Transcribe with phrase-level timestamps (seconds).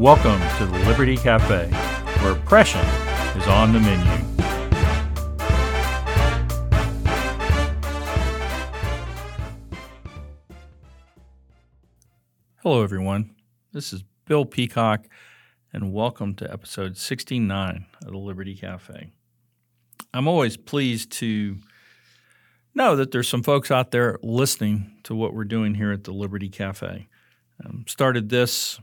[0.00, 1.68] Welcome to the Liberty Cafe,
[2.22, 2.80] where oppression
[3.36, 4.10] is on the menu.
[12.62, 13.34] Hello, everyone.
[13.72, 15.04] This is Bill Peacock,
[15.74, 19.12] and welcome to episode 69 of the Liberty Cafe.
[20.14, 21.58] I'm always pleased to
[22.74, 26.12] know that there's some folks out there listening to what we're doing here at the
[26.12, 27.06] Liberty Cafe.
[27.62, 28.80] Um, started this,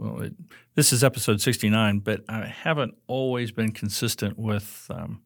[0.00, 0.34] well, it,
[0.76, 5.20] this is episode 69, but I haven't always been consistent with um,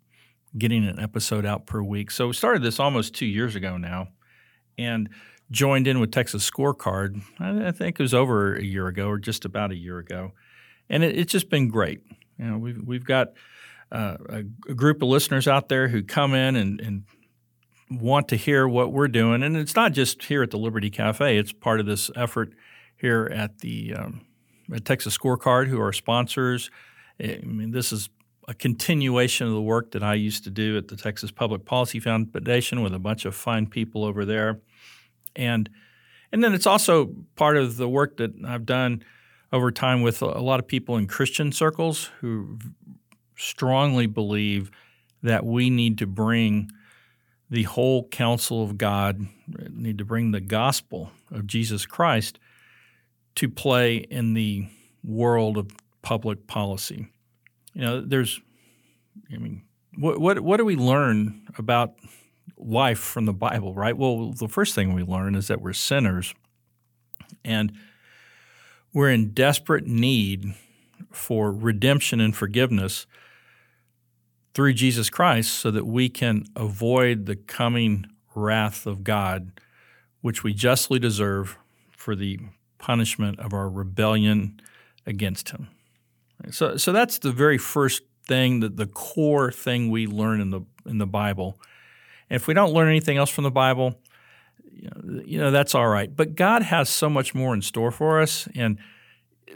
[0.58, 2.10] getting an episode out per week.
[2.10, 4.08] So we started this almost two years ago now
[4.76, 5.08] and
[5.52, 9.18] joined in with Texas Scorecard, I, I think it was over a year ago or
[9.18, 10.32] just about a year ago.
[10.90, 12.00] And it, it's just been great.
[12.36, 13.28] You know, we've, we've got
[13.92, 17.04] uh, a, a, group of listeners out there who come in and, and
[17.92, 19.44] want to hear what we're doing.
[19.44, 22.54] And it's not just here at the Liberty Cafe, it's part of this effort
[22.96, 24.22] here at the um,
[24.72, 26.70] at Texas Scorecard, who are sponsors.
[27.20, 28.08] I mean, this is
[28.48, 32.00] a continuation of the work that I used to do at the Texas Public Policy
[32.00, 34.60] Foundation with a bunch of fine people over there.
[35.34, 35.70] And
[36.32, 39.04] and then it's also part of the work that I've done
[39.52, 42.58] over time with a lot of people in Christian circles who
[43.36, 44.70] strongly believe
[45.22, 46.70] that we need to bring
[47.50, 49.28] the whole counsel of God,
[49.70, 52.40] need to bring the gospel of Jesus Christ
[53.36, 54.68] to play in the
[55.02, 55.70] world of
[56.02, 57.08] public policy.
[57.74, 58.40] You know, there's,
[59.32, 59.62] I mean,
[59.96, 61.94] what what what do we learn about
[62.56, 63.96] life from the Bible, right?
[63.96, 66.34] Well, the first thing we learn is that we're sinners,
[67.44, 67.72] and
[68.92, 70.54] we're in desperate need
[71.10, 73.06] for redemption and forgiveness
[74.54, 79.60] through Jesus Christ so that we can avoid the coming wrath of God,
[80.20, 81.58] which we justly deserve
[81.90, 82.38] for the
[82.84, 84.60] punishment of our rebellion
[85.06, 85.68] against Him.
[86.50, 90.60] So, so that's the very first thing, that the core thing we learn in the
[90.84, 91.58] in the Bible.
[92.28, 93.98] And if we don't learn anything else from the Bible,
[94.70, 96.14] you know, you know that's all right.
[96.14, 98.78] But God has so much more in store for us, and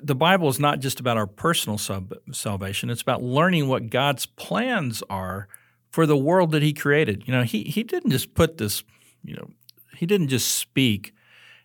[0.03, 4.25] the Bible is not just about our personal sub- salvation, it's about learning what God's
[4.25, 5.49] plans are
[5.91, 7.25] for the world that He created.
[7.27, 8.85] You know, He, he didn't just put this,
[9.23, 9.51] you know,
[9.99, 11.13] He didn't just speak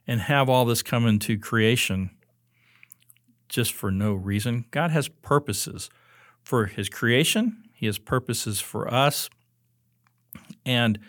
[0.08, 2.10] and have all this come into creation
[3.48, 4.66] just for no reason.
[4.72, 5.90] God has purposes
[6.42, 9.30] for His creation, He has purposes for us.
[10.66, 11.00] And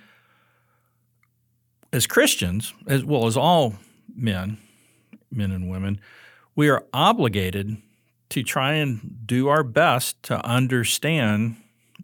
[1.92, 3.76] as Christians, as well as all
[4.14, 4.58] men,
[5.30, 6.00] men and women,
[6.54, 7.76] we are obligated
[8.30, 11.56] to try and do our best to understand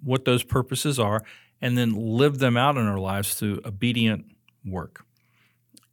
[0.03, 1.23] what those purposes are
[1.61, 4.25] and then live them out in our lives through obedient
[4.65, 5.05] work.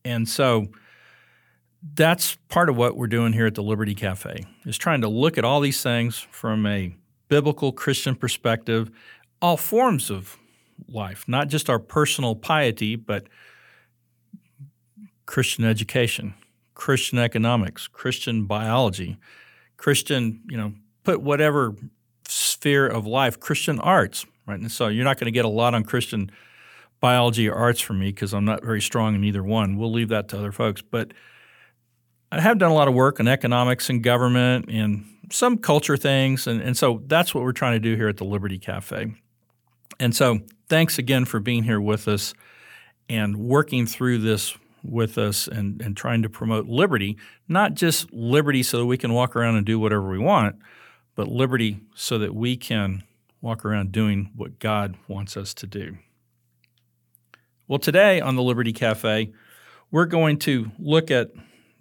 [0.06, 0.68] And so
[1.94, 5.38] that's part of what we're doing here at the Liberty Cafe is trying to look
[5.38, 6.96] at all these things from a
[7.28, 8.90] biblical Christian perspective,
[9.42, 10.38] all forms of
[10.88, 13.28] life, not just our personal piety, but
[15.26, 16.34] Christian education,
[16.74, 19.18] Christian economics, Christian biology,
[19.78, 20.74] Christian, you know,
[21.04, 21.76] put whatever
[22.28, 24.60] sphere of life, Christian arts, right?
[24.60, 26.32] And so you're not going to get a lot on Christian
[27.00, 29.78] biology or arts from me because I'm not very strong in either one.
[29.78, 30.82] We'll leave that to other folks.
[30.82, 31.12] But
[32.32, 36.48] I have done a lot of work on economics and government and some culture things.
[36.48, 39.14] And, and so that's what we're trying to do here at the Liberty Cafe.
[40.00, 42.34] And so thanks again for being here with us
[43.10, 47.18] and working through this with us and, and trying to promote liberty,
[47.48, 50.56] not just liberty so that we can walk around and do whatever we want,
[51.16, 53.04] but liberty so that we can
[53.42, 55.98] walk around doing what God wants us to do.
[57.68, 59.34] Well, today on the Liberty Cafe,
[59.92, 61.32] we're going to look at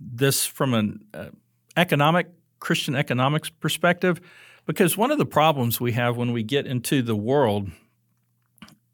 [0.01, 1.27] this from an uh,
[1.77, 2.29] economic,
[2.61, 4.21] Christian economics perspective,
[4.67, 7.71] because one of the problems we have when we get into the world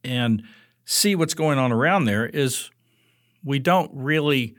[0.04, 0.42] and
[0.84, 2.70] see what's going on around there is
[3.44, 4.54] we don't really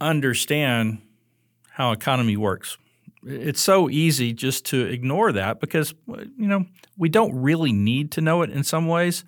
[0.00, 1.00] understand
[1.70, 2.76] how economy works.
[3.24, 6.66] It's so easy just to ignore that because you know
[6.96, 9.24] we don't really need to know it in some ways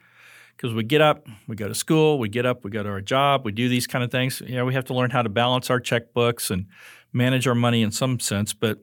[0.60, 3.00] because we get up, we go to school, we get up, we go to our
[3.00, 4.42] job, we do these kind of things.
[4.46, 6.66] You know, we have to learn how to balance our checkbooks and
[7.14, 8.78] manage our money in some sense, but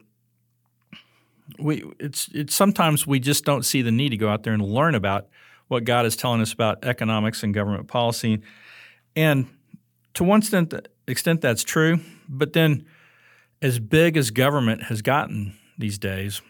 [1.59, 4.61] we it's it's sometimes we just don't see the need to go out there and
[4.63, 5.27] learn about
[5.67, 8.41] what God is telling us about economics and government policy
[9.15, 9.47] and
[10.15, 10.73] to one extent,
[11.07, 12.87] extent that's true, but then
[13.61, 16.41] as big as government has gotten these days,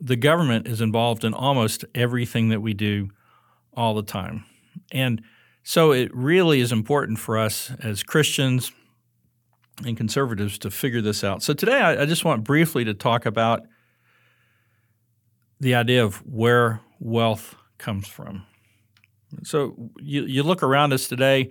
[0.00, 3.10] the government is involved in almost everything that we do
[3.76, 4.44] all the time.
[4.92, 5.22] And
[5.62, 8.72] so it really is important for us as Christians
[9.84, 11.42] and conservatives to figure this out.
[11.42, 13.62] So today I, I just want briefly to talk about
[15.60, 18.44] the idea of where wealth comes from.
[19.42, 21.50] So you, you look around us today.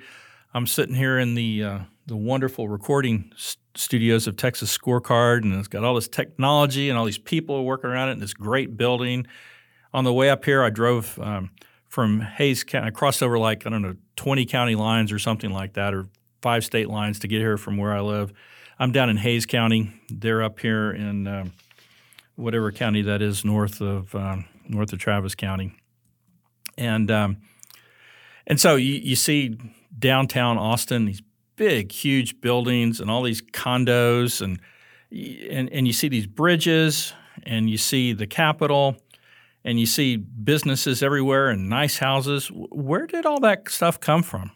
[0.54, 5.54] I'm sitting here in the uh, the wonderful recording st- studios of Texas Scorecard, and
[5.56, 8.78] it's got all this technology and all these people working around it in this great
[8.78, 9.26] building.
[9.94, 11.52] On the way up here, I drove um,
[11.94, 12.88] from Hays County.
[12.88, 16.07] I crossed over like I don't know 20 county lines or something like that, or
[16.42, 18.34] five state lines to get here from where I live.
[18.80, 19.94] I'm down in Hays County.
[20.10, 21.54] They're up here in um,
[22.36, 25.72] whatever county that is north of um, north of Travis County,
[26.80, 27.38] and um,
[28.48, 29.56] and so you, you see
[30.00, 31.22] downtown Austin these
[31.57, 34.60] big, huge buildings and all these condos, and
[35.12, 37.13] and and you see these bridges,
[37.44, 38.98] and you see the Capitol,
[39.63, 42.50] and you see businesses everywhere and nice houses.
[42.54, 44.51] Where did all that stuff come from?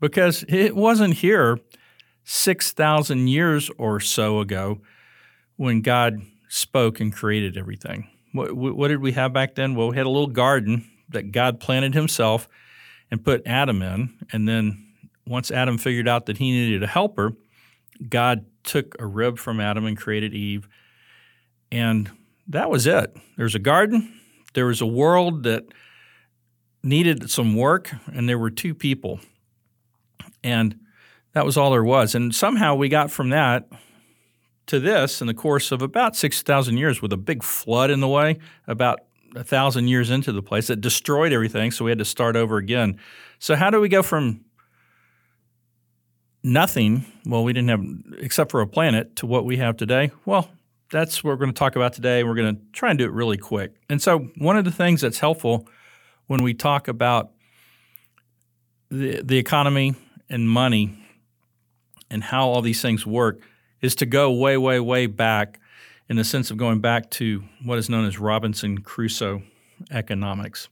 [0.00, 1.58] Because it wasn't here
[2.24, 4.80] six thousand years or so ago
[5.56, 8.08] when God spoke and created everything.
[8.32, 9.74] What, what, did we have back then?
[9.74, 12.48] Well, we had a little garden that God planted Himself
[13.10, 14.86] and put Adam in, and then
[15.26, 17.32] once Adam figured out that he needed a helper,
[18.08, 20.68] God took a rib from Adam and created Eve.
[21.72, 22.10] And
[22.48, 23.16] that was it.
[23.36, 24.20] There's a garden,
[24.56, 25.66] there was a world that
[26.82, 29.20] needed some work, and there were two people.
[30.42, 30.80] And
[31.34, 32.14] that was all there was.
[32.14, 33.68] And somehow we got from that
[34.68, 38.08] to this in the course of about 6,000 years with a big flood in the
[38.08, 39.00] way, about
[39.34, 41.70] a thousand years into the place that destroyed everything.
[41.70, 42.98] So we had to start over again.
[43.38, 44.40] So, how do we go from
[46.42, 47.84] nothing, well, we didn't have,
[48.22, 50.12] except for a planet, to what we have today?
[50.24, 50.48] Well,
[50.90, 52.24] that's what we're going to talk about today.
[52.24, 53.74] We're going to try and do it really quick.
[53.88, 55.68] And so, one of the things that's helpful
[56.26, 57.30] when we talk about
[58.90, 59.94] the, the economy
[60.28, 60.96] and money
[62.10, 63.40] and how all these things work
[63.80, 65.60] is to go way, way, way back
[66.08, 69.42] in the sense of going back to what is known as Robinson Crusoe
[69.90, 70.68] economics.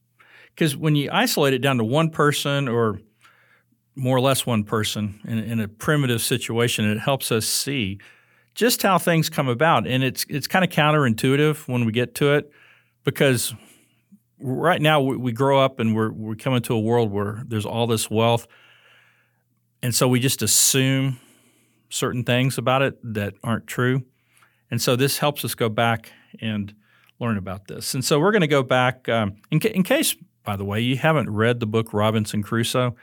[0.54, 3.00] Because when you isolate it down to one person or
[3.96, 7.98] more or less one person in, in, a primitive situation, it helps us see
[8.54, 9.86] just how things come about.
[9.86, 12.50] And it's it's kind of counterintuitive when we get to it
[13.04, 13.54] because
[14.40, 17.66] right now we, we grow up and we're we come into a world where there's
[17.66, 18.46] all this wealth,
[19.82, 21.18] and so we just assume
[21.88, 24.04] certain things about it that aren't true.
[24.70, 26.74] And so this helps us go back and
[27.20, 27.94] learn about this.
[27.94, 30.80] And so we're going to go back um, in, ca- in case, by the way,
[30.80, 32.96] you haven't read the book Robinson Crusoe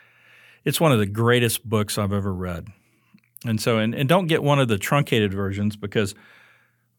[0.63, 2.68] it's one of the greatest books I've ever read.
[3.46, 6.14] And so, and, and don't get one of the truncated versions because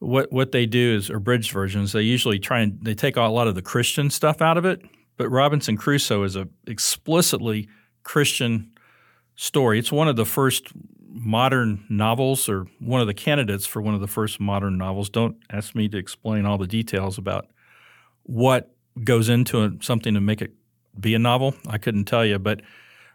[0.00, 3.23] what what they do is, or bridged versions, they usually try and they take a
[3.23, 4.83] lot of the Christian stuff out of it.
[5.17, 7.69] But Robinson Crusoe is a explicitly
[8.03, 8.73] Christian
[9.37, 9.79] story.
[9.79, 10.73] It's one of the first
[11.09, 15.11] modern novels, or one of the candidates for one of the first modern novels.
[15.11, 17.47] Don't ask me to explain all the details about
[18.25, 18.75] what
[19.05, 20.53] goes into something to make it
[20.99, 21.55] be a novel.
[21.69, 22.62] I couldn't tell you, but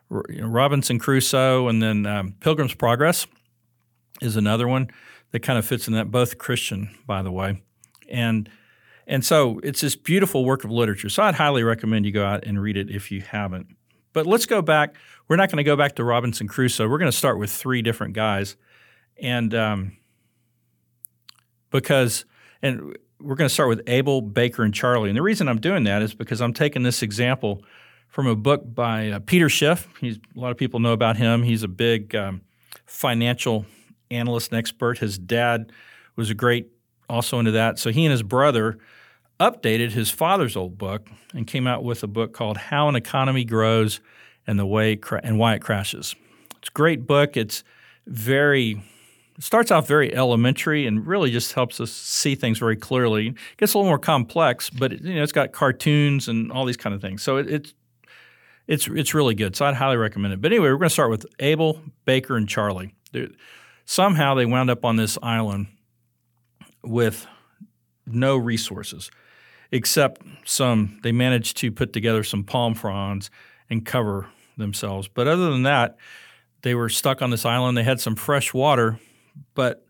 [0.09, 3.27] Robinson Crusoe, and then um, Pilgrim's Progress
[4.21, 4.89] is another one
[5.31, 6.11] that kind of fits in that.
[6.11, 7.61] Both Christian, by the way,
[8.09, 8.49] and
[9.05, 11.09] and so it's this beautiful work of literature.
[11.09, 13.67] So I'd highly recommend you go out and read it if you haven't.
[14.13, 14.95] But let's go back.
[15.27, 16.87] We're not going to go back to Robinson Crusoe.
[16.87, 18.55] We're going to start with three different guys,
[19.21, 19.97] and um,
[21.69, 22.25] because
[22.61, 25.09] and we're going to start with Abel, Baker, and Charlie.
[25.09, 27.63] And the reason I'm doing that is because I'm taking this example
[28.07, 29.87] from a book by uh, Peter Schiff.
[29.99, 31.43] He's, a lot of people know about him.
[31.43, 32.41] He's a big um,
[32.85, 33.65] financial
[34.09, 34.99] analyst and expert.
[34.99, 35.71] His dad
[36.15, 36.69] was a great
[37.09, 37.79] also into that.
[37.79, 38.77] So he and his brother
[39.39, 43.45] updated his father's old book and came out with a book called How an Economy
[43.45, 43.99] Grows
[44.45, 46.15] and the Way Cra- and Why It Crashes.
[46.57, 47.37] It's a great book.
[47.37, 47.63] It's
[48.07, 48.81] very
[49.37, 53.27] it starts off very elementary and really just helps us see things very clearly.
[53.27, 56.65] It gets a little more complex, but it, you know it's got cartoons and all
[56.65, 57.21] these kind of things.
[57.21, 57.73] So it, it's
[58.67, 59.55] it's it's really good.
[59.55, 60.41] So I'd highly recommend it.
[60.41, 62.93] But anyway, we're going to start with Abel, Baker, and Charlie.
[63.11, 63.29] They're,
[63.85, 65.67] somehow they wound up on this island
[66.83, 67.25] with
[68.05, 69.09] no resources
[69.71, 70.99] except some.
[71.03, 73.29] They managed to put together some palm fronds
[73.69, 75.07] and cover themselves.
[75.07, 75.97] But other than that,
[76.61, 77.77] they were stuck on this island.
[77.77, 78.99] They had some fresh water,
[79.55, 79.85] but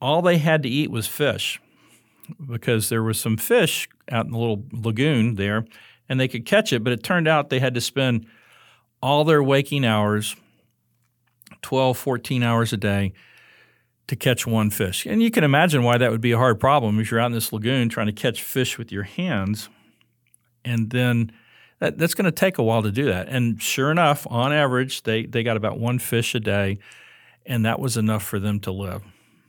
[0.00, 1.60] all they had to eat was fish
[2.46, 5.64] because there was some fish out in the little lagoon there
[6.08, 8.26] and they could catch it, but it turned out they had to spend
[9.02, 10.34] all their waking hours,
[11.62, 13.12] 12, 14 hours a day,
[14.06, 15.06] to catch one fish.
[15.06, 17.32] And you can imagine why that would be a hard problem if you're out in
[17.32, 19.68] this lagoon trying to catch fish with your hands.
[20.64, 21.30] And then
[21.78, 23.28] that, that's going to take a while to do that.
[23.28, 26.78] And sure enough, on average, they, they got about one fish a day.
[27.46, 29.02] and that was enough for them to live.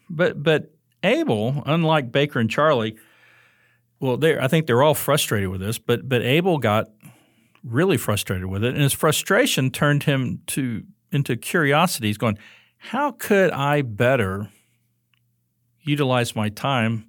[0.09, 0.71] But but
[1.03, 2.97] Abel, unlike Baker and Charlie,
[3.99, 6.89] well, I think they're all frustrated with this, but but Abel got
[7.63, 12.07] really frustrated with it, and his frustration turned him to into curiosity.
[12.07, 12.37] He's going,
[12.77, 14.49] how could I better
[15.81, 17.07] utilize my time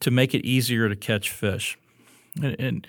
[0.00, 1.78] to make it easier to catch fish?
[2.42, 2.86] And, and,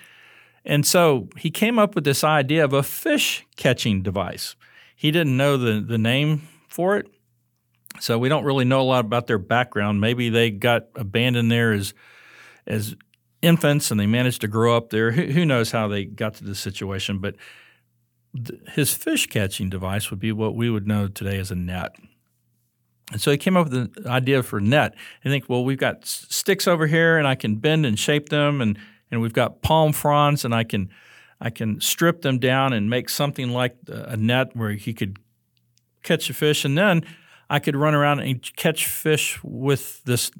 [0.64, 4.56] and so he came up with this idea of a fish catching device.
[4.94, 7.08] He didn't know the, the name for it,
[7.98, 10.00] so we don't really know a lot about their background.
[10.00, 11.94] Maybe they got abandoned there as
[12.66, 12.96] as
[13.42, 15.12] infants and they managed to grow up there.
[15.12, 17.18] Who, who knows how they got to this situation?
[17.18, 17.36] But
[18.34, 21.94] th- his fish catching device would be what we would know today as a net.
[23.12, 24.94] And so he came up with the idea for a net.
[25.24, 28.60] I think, well, we've got sticks over here, and I can bend and shape them,
[28.60, 28.78] and
[29.10, 30.90] and we've got palm fronds, and I can
[31.40, 35.18] I can strip them down and make something like a net where he could
[36.02, 37.04] catch a fish, and then
[37.48, 40.32] I could run around and catch fish with this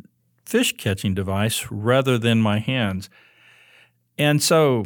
[0.47, 3.11] fish catching device rather than my hands.
[4.17, 4.85] And so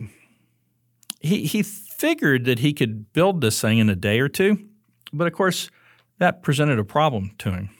[1.20, 4.68] he he figured that he could build this thing in a day or two,
[5.12, 5.70] but of course
[6.18, 7.70] that presented a problem to him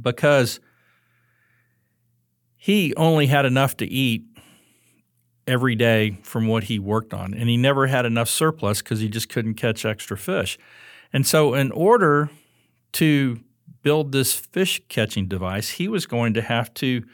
[0.00, 0.60] because
[2.56, 4.24] he only had enough to eat
[5.46, 9.08] every day from what he worked on, and he never had enough surplus because he
[9.08, 10.58] just couldn't catch extra fish.
[11.12, 12.30] And so, in order
[12.92, 13.40] to
[13.86, 17.04] build this fish catching device, he was going to have to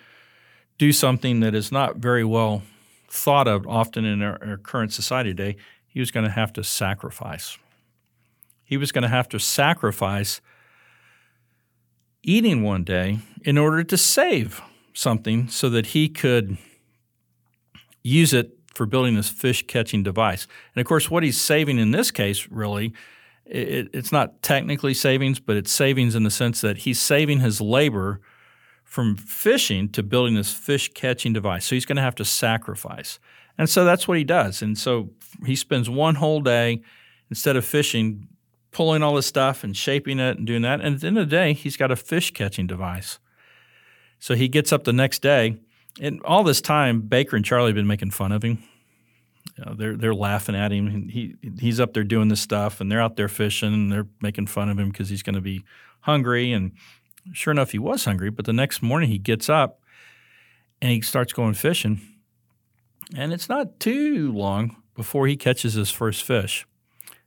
[0.79, 2.62] do something that is not very well
[3.09, 5.57] thought of often in our, our current society today.
[5.87, 7.59] He was going to have to sacrifice
[8.73, 10.41] he was going to have to sacrifice
[12.23, 14.62] eating one day in order to save
[14.95, 16.57] something so that he could
[18.02, 20.47] use it for building this fish catching device.
[20.75, 22.95] And of course, what he's saving in this case, really,
[23.52, 27.61] it, it's not technically savings, but it's savings in the sense that he's saving his
[27.61, 28.21] labor
[28.82, 31.66] from fishing to building this fish catching device.
[31.66, 33.18] So he's going to have to sacrifice.
[33.59, 34.62] And so that's what he does.
[34.62, 35.11] And so
[35.44, 36.82] he spends one whole day
[37.30, 38.28] instead of fishing
[38.71, 40.80] pulling all this stuff and shaping it and doing that.
[40.80, 43.18] And at the end of the day, he's got a fish catching device.
[44.18, 45.59] So he gets up the next day,
[46.00, 48.62] and all this time, Baker and Charlie have been making fun of him.
[49.57, 51.09] You know, they're they're laughing at him.
[51.09, 54.47] He he's up there doing this stuff, and they're out there fishing, and they're making
[54.47, 55.65] fun of him because he's going to be
[56.01, 56.53] hungry.
[56.53, 56.73] And
[57.33, 58.31] sure enough, he was hungry.
[58.31, 59.81] But the next morning, he gets up
[60.81, 62.01] and he starts going fishing,
[63.17, 66.67] and it's not too long before he catches his first fish.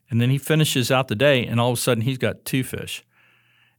[0.09, 2.63] And then he finishes out the day, and all of a sudden he's got two
[2.63, 3.03] fish.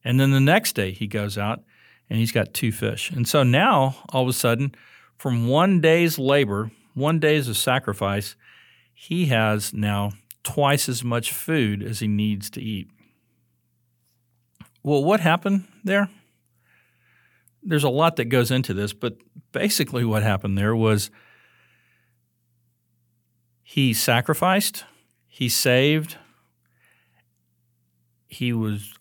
[0.04, 1.62] And then the next day he goes out
[2.08, 3.10] and he's got two fish.
[3.10, 4.74] And so now, all of a sudden,
[5.18, 8.34] from one day's labor, one day's of sacrifice,
[8.92, 10.10] he has now
[10.42, 12.88] twice as much food as he needs to eat.
[14.82, 16.10] Well, what happened there?
[17.62, 19.18] There's a lot that goes into this, but
[19.52, 21.10] basically, what happened there was
[23.62, 24.84] he sacrificed
[25.36, 26.16] he saved.
[28.26, 28.94] He was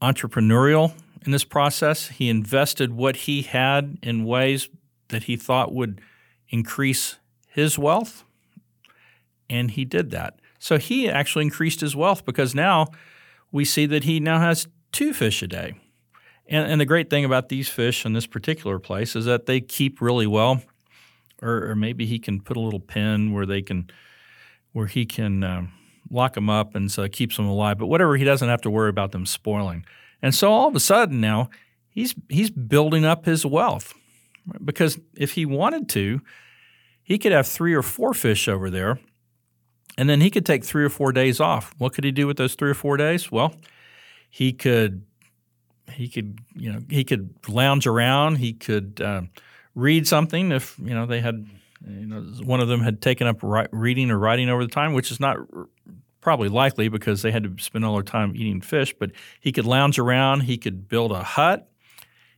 [0.00, 0.92] entrepreneurial
[1.26, 2.06] in this process.
[2.06, 4.68] He invested what he had in ways
[5.08, 6.00] that he thought would
[6.50, 7.16] increase
[7.52, 8.24] his wealth,
[9.48, 10.40] and he did that.
[10.58, 12.86] So he actually increased his wealth because now
[13.50, 15.74] we see that he now has two fish a day.
[16.46, 19.60] And, and the great thing about these fish in this particular place is that they
[19.60, 20.62] keep really well,
[21.40, 23.90] or, or maybe he can put a little pen where they can–
[24.72, 25.72] where he can um,
[26.10, 27.78] lock them up and so keeps them alive.
[27.78, 29.84] But whatever, he doesn't have to worry about them spoiling.
[30.20, 31.50] And so all of a sudden now
[31.88, 33.94] he's he's building up his wealth
[34.64, 36.20] because if he wanted to,
[37.02, 38.98] he could have three or four fish over there,
[39.98, 41.74] and then he could take three or four days off.
[41.78, 43.30] What could he do with those three or four days?
[43.30, 43.54] Well,
[44.30, 45.04] he could
[45.92, 48.36] he could you know he could lounge around.
[48.36, 49.22] He could uh,
[49.74, 51.46] read something if you know they had
[51.86, 53.38] you know, one of them had taken up
[53.72, 55.38] reading or writing over the time, which is not
[56.20, 58.94] probably likely because they had to spend all their time eating fish.
[58.98, 60.40] But he could lounge around.
[60.40, 61.68] He could build a hut.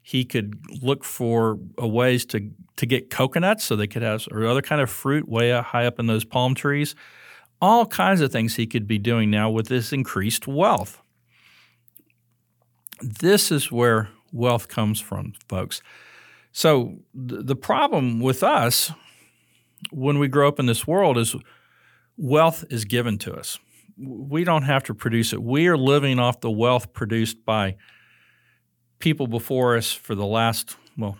[0.06, 4.60] He could look for ways to to get coconuts so they could have or other
[4.60, 6.94] kind of fruit way high up in those palm trees.
[7.62, 11.00] All kinds of things he could be doing now with this increased wealth.
[13.00, 15.80] This is where wealth comes from, folks.
[16.52, 18.92] So the problem with us
[19.90, 21.34] when we grow up in this world is
[22.18, 23.58] wealth is given to us.
[23.96, 25.42] We don't have to produce it.
[25.42, 27.76] We are living off the wealth produced by
[28.98, 31.18] people before us for the last, well,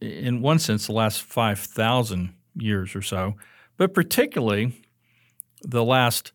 [0.00, 3.34] in one sense, the last 5,000 years or so,
[3.76, 4.80] but particularly
[5.62, 6.32] the last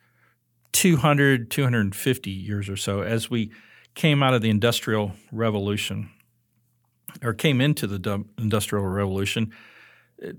[0.73, 3.51] 200, 250 years or so as we
[3.95, 6.09] came out of the Industrial Revolution
[7.21, 9.53] or came into the Industrial Revolution,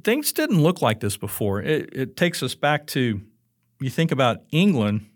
[0.03, 1.63] things didn't look like this before.
[1.63, 3.21] It, it takes us back to
[3.81, 5.07] you think about England.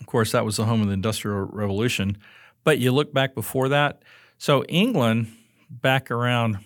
[0.00, 2.18] Of course, that was the home of the Industrial Revolution.
[2.68, 4.02] But you look back before that.
[4.36, 5.34] So England,
[5.70, 6.58] back around,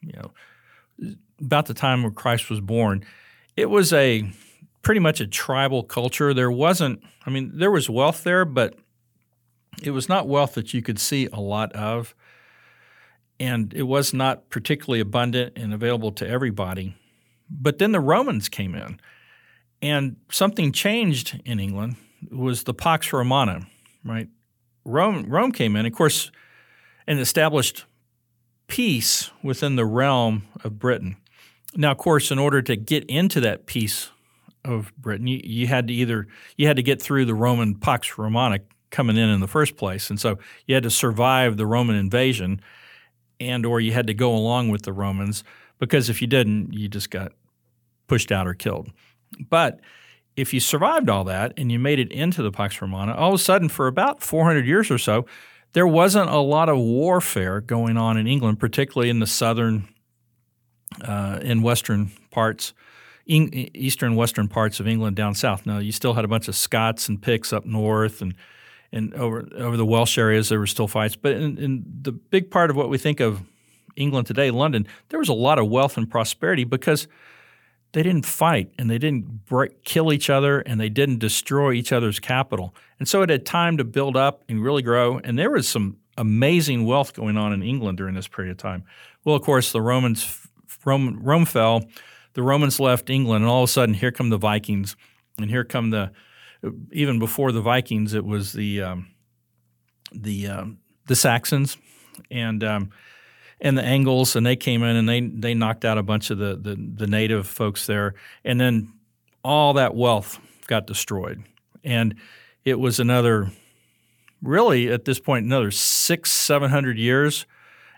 [0.00, 0.32] you know,
[1.40, 3.04] about the time when Christ was born,
[3.56, 4.28] it was a
[4.82, 6.34] pretty much a tribal culture.
[6.34, 8.74] There wasn't, I mean, there was wealth there, but
[9.80, 12.16] it was not wealth that you could see a lot of.
[13.38, 16.96] And it was not particularly abundant and available to everybody.
[17.48, 18.98] But then the Romans came in,
[19.80, 21.94] and something changed in England.
[22.32, 23.68] Was the Pax Romana,
[24.04, 24.26] right?
[24.84, 26.30] Rome, Rome came in, of course,
[27.06, 27.84] and established
[28.66, 31.16] peace within the realm of Britain.
[31.76, 34.10] Now, of course, in order to get into that peace
[34.64, 36.26] of Britain, you, you, had to either
[36.56, 38.60] you had to get through the Roman Pax Romana
[38.90, 42.60] coming in in the first place, and so you had to survive the Roman invasion,
[43.40, 45.44] and or you had to go along with the Romans
[45.78, 47.32] because if you didn't, you just got
[48.06, 48.90] pushed out or killed.
[49.50, 49.80] But
[50.36, 53.34] if you survived all that and you made it into the Pax Romana, all of
[53.34, 55.26] a sudden, for about 400 years or so,
[55.72, 59.88] there wasn't a lot of warfare going on in England, particularly in the southern
[61.02, 62.72] uh, and western parts,
[63.26, 65.66] eastern western parts of England down south.
[65.66, 68.34] Now, you still had a bunch of Scots and Picts up north, and
[68.92, 71.16] and over over the Welsh areas there were still fights.
[71.16, 73.42] But in, in the big part of what we think of
[73.96, 77.06] England today, London, there was a lot of wealth and prosperity because–
[77.94, 81.92] they didn't fight and they didn't break, kill each other and they didn't destroy each
[81.92, 82.74] other's capital.
[82.98, 85.18] And so it had time to build up and really grow.
[85.18, 88.84] And there was some amazing wealth going on in England during this period of time.
[89.24, 90.46] Well, of course, the Romans,
[90.84, 91.84] Rome, Rome fell,
[92.34, 94.96] the Romans left England, and all of a sudden, here come the Vikings,
[95.38, 96.10] and here come the
[96.92, 99.08] even before the Vikings, it was the um,
[100.12, 101.76] the um, the Saxons,
[102.30, 102.90] and um,
[103.64, 106.38] and the Angles, and they came in and they they knocked out a bunch of
[106.38, 108.92] the, the, the native folks there, and then
[109.42, 111.42] all that wealth got destroyed,
[111.82, 112.14] and
[112.64, 113.50] it was another,
[114.42, 117.46] really at this point, another six seven hundred years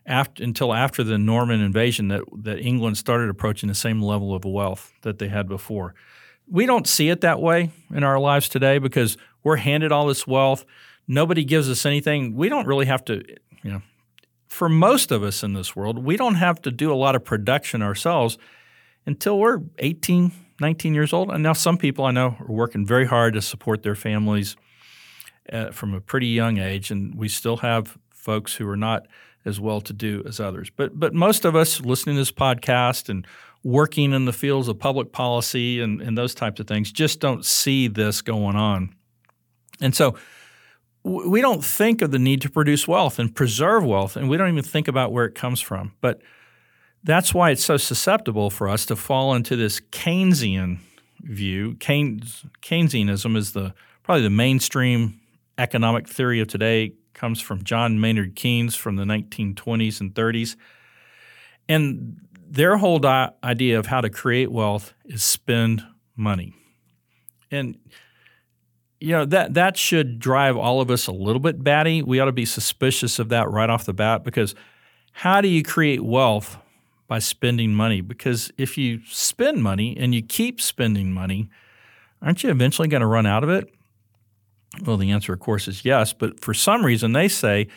[0.07, 4.44] after until after the Norman invasion that that England started approaching the same level of
[4.44, 5.94] wealth that they had before.
[6.48, 10.29] We don't see it that way in our lives today because we're handed all this
[10.29, 10.64] wealth.
[11.09, 12.37] Nobody gives us anything.
[12.37, 13.24] We don't really have to,
[13.62, 13.83] you know,
[14.46, 17.24] for most of us in this world, we don't have to do a lot of
[17.24, 18.38] production ourselves
[19.04, 21.30] until we're 18, 19 years old.
[21.30, 24.56] And now some people I know are working very hard to support their families
[25.52, 29.06] uh, from a pretty young age, and we still have folks who are not
[29.44, 30.70] as well to do as others.
[30.74, 33.26] But but most of us listening to this podcast and
[33.62, 37.44] working in the fields of public policy and, and those types of things just don't
[37.44, 38.94] see this going on.
[39.80, 40.16] And so
[41.06, 44.48] we don't think of the need to produce wealth and preserve wealth, and we don't
[44.48, 45.92] even think about where it comes from.
[46.00, 46.20] But
[47.04, 50.78] that's why it's so susceptible for us to fall into this Keynesian
[51.20, 51.76] view.
[51.76, 55.20] Keynes, Keynesianism is the probably the mainstream
[55.58, 56.86] economic theory of today.
[56.86, 60.56] It comes from John Maynard Keynes from the 1920s and 30s,
[61.68, 62.16] and
[62.48, 63.00] their whole
[63.44, 66.52] idea of how to create wealth is spend money.
[67.52, 67.76] And
[69.00, 72.02] you know that that should drive all of us a little bit batty.
[72.02, 74.54] We ought to be suspicious of that right off the bat because
[75.12, 76.56] how do you create wealth
[77.06, 78.00] by spending money?
[78.00, 81.48] Because if you spend money and you keep spending money,
[82.20, 83.72] aren't you eventually going to run out of it?
[84.85, 86.12] Well, the answer, of course, is yes.
[86.12, 87.68] But for some reason, they say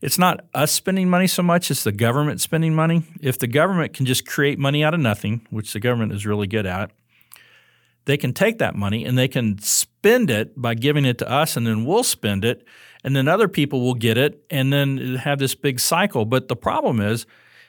[0.00, 3.04] it's not us spending money so much, it's the government spending money.
[3.20, 6.46] If the government can just create money out of nothing, which the government is really
[6.46, 6.90] good at,
[8.04, 11.56] they can take that money and they can spend it by giving it to us,
[11.56, 12.66] and then we'll spend it,
[13.04, 16.24] and then other people will get it, and then have this big cycle.
[16.24, 17.26] But the problem is,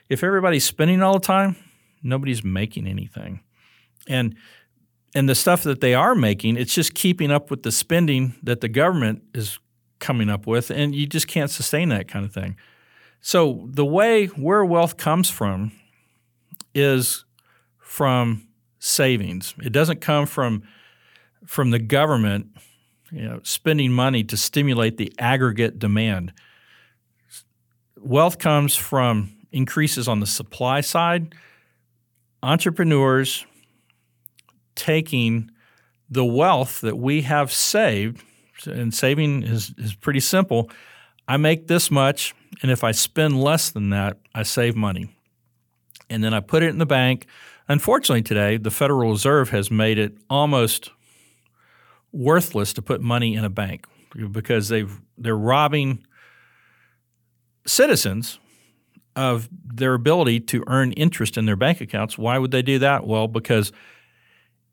[0.10, 1.56] if everybody's spending all the time,
[2.02, 3.42] nobody's making anything,
[4.08, 4.36] and
[5.16, 8.62] and the stuff that they are making, it's just keeping up with the spending that
[8.62, 9.60] the government is
[10.00, 12.58] coming up with, and you just can't sustain that kind of thing.
[13.22, 15.72] So the way where wealth comes from
[16.74, 17.26] is
[17.80, 18.48] from
[18.84, 19.56] savings.
[19.64, 20.64] It doesn't come from
[21.46, 22.48] from the government,
[23.12, 26.34] you know, spending money to stimulate the aggregate demand.
[27.98, 31.36] Wealth comes from increases on the supply side,
[32.42, 33.46] entrepreneurs
[34.76, 35.52] taking
[36.10, 38.24] the wealth that we have saved,
[38.66, 40.70] and saving is, is pretty simple.
[41.28, 45.16] I make this much, and if I spend less than that, I save money.
[46.10, 47.28] And then I put it in the bank
[47.68, 50.92] Unfortunately, today, the Federal Reserve has made it almost
[52.12, 53.88] worthless to put money in a bank
[54.32, 56.06] because they've, they're robbing
[57.66, 58.40] citizens
[59.16, 62.18] of their ability to earn interest in their bank accounts.
[62.18, 63.08] Why would they do that?
[63.08, 63.72] Well, because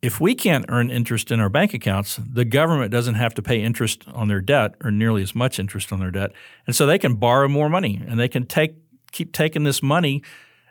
[0.03, 3.63] if we can't earn interest in our bank accounts, the government doesn't have to pay
[3.63, 6.33] interest on their debt or nearly as much interest on their debt.
[6.67, 8.77] And so they can borrow more money and they can take
[9.13, 10.23] keep taking this money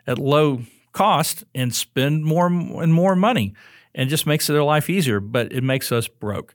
[0.06, 3.54] at low cost and spend more and more money
[3.94, 6.54] and just makes their life easier, but it makes us broke.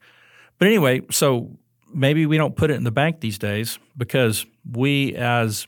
[0.57, 1.57] But anyway, so
[1.93, 5.67] maybe we don't put it in the bank these days because we as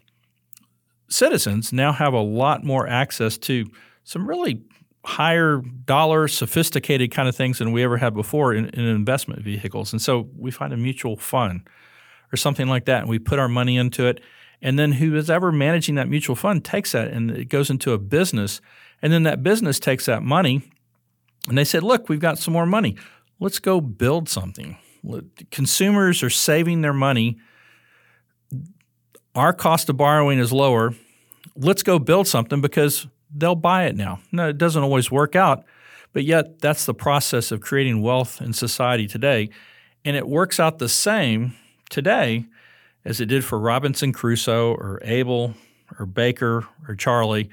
[1.09, 3.65] citizens now have a lot more access to
[4.03, 4.63] some really
[5.05, 9.93] higher dollar, sophisticated kind of things than we ever had before in, in, investment vehicles.
[9.93, 11.61] And so we find a mutual fund
[12.33, 14.19] or something like that, and we put our money into it.
[14.61, 17.93] And then who is ever managing that mutual fund takes that and it goes into
[17.93, 18.59] a business.
[19.01, 20.63] And then that business takes that money
[21.47, 22.97] and they said, look, we've got some more money.
[23.39, 24.77] Let's go build something.
[25.51, 27.37] Consumers are saving their money.
[29.35, 30.95] Our cost of borrowing is lower.
[31.55, 34.19] Let's go build something because they'll buy it now.
[34.31, 35.65] No, it doesn't always work out,
[36.13, 39.49] but yet that's the process of creating wealth in society today.
[40.03, 41.55] And it works out the same
[41.89, 42.47] today
[43.07, 45.53] as it did for Robinson Crusoe or Abel
[45.97, 47.49] or Baker or Charlie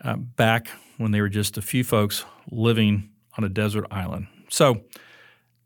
[0.00, 4.26] uh, back when they were just a few folks living on a desert island.
[4.50, 4.82] So,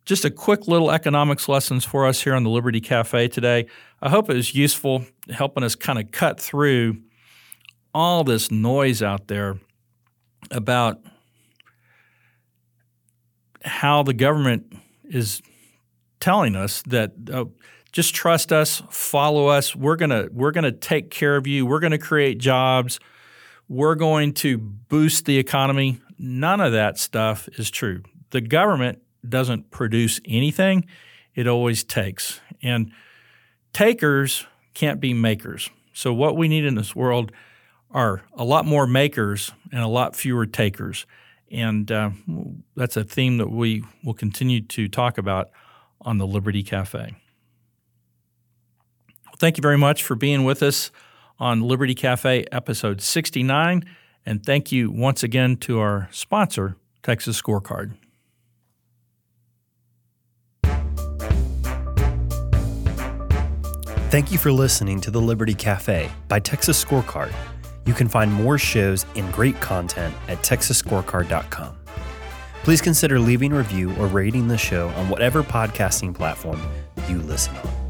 [0.05, 3.67] just a quick little economics lessons for us here on the Liberty Cafe today.
[4.03, 6.99] I hope it was useful helping us kind of cut through
[7.95, 9.59] all this noise out there
[10.51, 11.01] about
[13.63, 15.41] how the government is
[16.19, 17.45] telling us that uh,
[17.93, 19.75] just trust us, follow us.
[19.75, 21.67] We're gonna we're gonna take care of you.
[21.67, 23.01] We're gonna create jobs.
[23.69, 26.01] We're going to boost the economy.
[26.19, 28.03] None of that stuff is true.
[28.31, 30.87] The government doesn't produce anything;
[31.35, 32.93] it always takes, and
[33.73, 35.71] takers can't be makers.
[35.93, 37.33] So what we need in this world
[37.91, 41.07] are a lot more makers and a lot fewer takers.
[41.51, 42.11] And uh,
[42.77, 45.51] that's a theme that we will continue to talk about
[46.01, 47.17] on the Liberty Cafe.
[49.41, 50.91] Thank you very much for being with us
[51.39, 53.87] on Liberty Cafe episode 69.
[54.27, 57.95] And thank you once again to our sponsor, Texas Scorecard.
[64.11, 67.33] Thank you for listening to the Liberty Cafe by Texas Scorecard.
[67.87, 71.79] You can find more shows and great content at texasscorecard.com.
[72.63, 76.61] Please consider leaving a review or rating the show on whatever podcasting platform
[77.09, 77.90] you listen on.